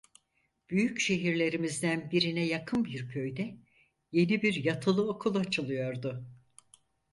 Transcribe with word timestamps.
Büyük 0.69 0.99
şehirlerimizden 0.99 2.11
birine 2.11 2.45
yakın 2.45 2.85
bir 2.85 3.09
köyde 3.09 3.57
yeni 4.11 4.41
bir 4.41 4.53
yatılı 4.63 5.07
okul 5.09 5.35
açılıyordu. 5.35 6.25